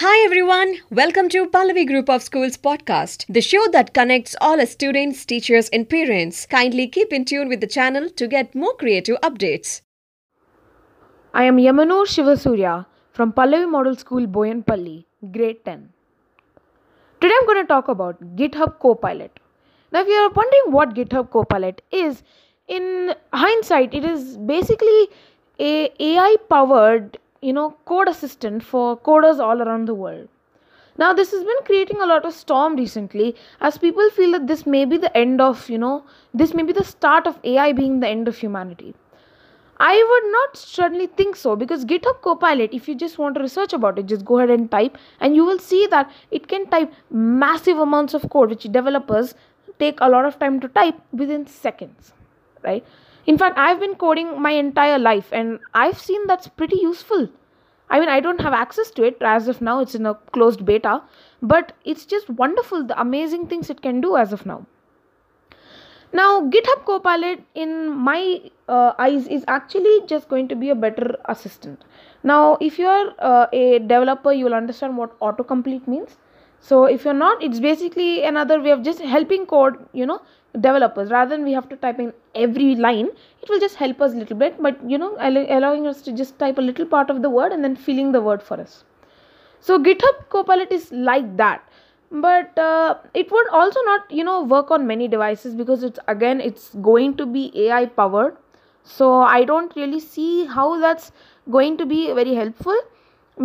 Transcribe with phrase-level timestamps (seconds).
[0.00, 5.24] Hi everyone, welcome to Pallavi Group of Schools podcast, the show that connects all students,
[5.24, 6.46] teachers, and parents.
[6.46, 9.80] Kindly keep in tune with the channel to get more creative updates.
[11.34, 15.88] I am Yamanur Shivasurya from Pallavi Model School, Boyanpalli, grade 10.
[17.20, 19.40] Today I'm going to talk about GitHub Copilot.
[19.90, 22.22] Now, if you're wondering what GitHub Copilot is,
[22.68, 25.08] in hindsight, it is basically
[25.58, 30.28] a AI powered, you know, code assistant for coders all around the world.
[30.98, 34.66] Now, this has been creating a lot of storm recently as people feel that this
[34.66, 38.00] may be the end of, you know, this may be the start of AI being
[38.00, 38.94] the end of humanity.
[39.80, 43.72] I would not certainly think so because GitHub Copilot, if you just want to research
[43.72, 46.92] about it, just go ahead and type, and you will see that it can type
[47.10, 49.34] massive amounts of code which developers
[49.78, 52.12] take a lot of time to type within seconds,
[52.64, 52.84] right?
[53.28, 57.28] In fact, I've been coding my entire life and I've seen that's pretty useful.
[57.90, 60.64] I mean, I don't have access to it as of now, it's in a closed
[60.64, 61.02] beta,
[61.42, 64.66] but it's just wonderful the amazing things it can do as of now.
[66.10, 71.16] Now, GitHub Copilot, in my uh, eyes, is actually just going to be a better
[71.26, 71.84] assistant.
[72.22, 76.16] Now, if you're uh, a developer, you will understand what autocomplete means.
[76.60, 80.22] So, if you're not, it's basically another way of just helping code, you know,
[80.54, 83.08] developers rather than we have to type in every line.
[83.42, 86.38] It will just help us a little bit, but you know, allowing us to just
[86.38, 88.84] type a little part of the word and then filling the word for us.
[89.60, 91.62] So, GitHub Copilot is like that
[92.10, 96.40] but uh, it would also not you know work on many devices because it's again
[96.40, 98.36] it's going to be ai powered
[98.82, 101.12] so i don't really see how that's
[101.50, 102.76] going to be very helpful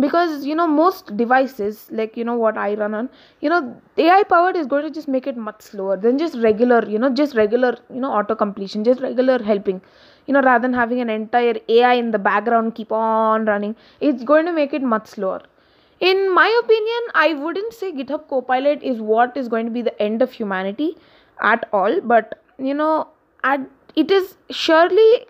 [0.00, 3.08] because you know most devices like you know what i run on
[3.40, 3.60] you know
[3.96, 7.10] ai powered is going to just make it much slower than just regular you know
[7.10, 9.80] just regular you know auto completion just regular helping.
[10.26, 14.24] You know rather than having an entire ai in the background keep on running it's
[14.24, 15.42] going to make it much slower.
[16.00, 20.02] In my opinion, I wouldn't say GitHub Copilot is what is going to be the
[20.02, 20.96] end of humanity
[21.40, 23.08] at all, but you know,
[23.44, 23.60] at,
[23.94, 25.26] it is surely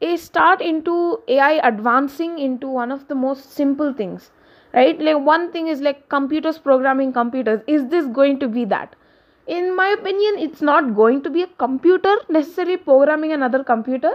[0.00, 4.30] a start into AI advancing into one of the most simple things,
[4.72, 5.00] right?
[5.00, 7.60] Like, one thing is like computers programming computers.
[7.66, 8.96] Is this going to be that?
[9.46, 14.12] In my opinion, it's not going to be a computer necessarily programming another computer.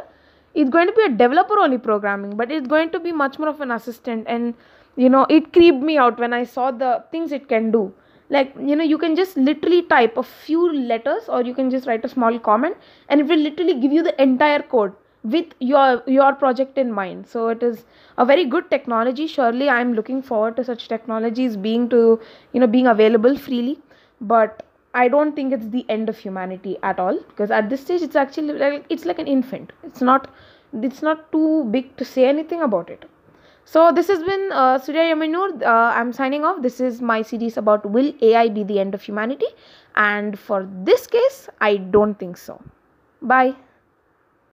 [0.54, 3.50] It's going to be a developer only programming, but it's going to be much more
[3.50, 4.54] of an assistant and
[4.96, 7.94] you know it creeped me out when i saw the things it can do
[8.30, 11.88] like you know you can just literally type a few letters or you can just
[11.88, 12.76] write a small comment
[13.10, 14.94] and it will literally give you the entire code
[15.34, 17.86] with your your project in mind so it is
[18.18, 22.02] a very good technology surely i'm looking forward to such technologies being to
[22.54, 23.78] you know being available freely
[24.22, 24.62] but
[24.94, 28.16] i don't think it's the end of humanity at all because at this stage it's
[28.16, 30.30] actually like it's like an infant it's not
[30.90, 33.06] it's not too big to say anything about it
[33.66, 35.64] so this has been uh, Surya Yaminur.
[35.64, 36.62] Uh, I'm signing off.
[36.62, 39.48] This is my series about will AI be the end of humanity?
[39.96, 42.62] And for this case, I don't think so.
[43.24, 43.56] Bye.